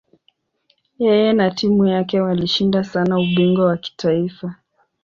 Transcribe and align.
Yeye 0.99 1.31
na 1.33 1.51
timu 1.51 1.85
yake 1.87 2.19
walishinda 2.21 2.83
sana 2.83 3.19
ubingwa 3.19 3.65
wa 3.65 3.77
kitaifa. 3.77 4.55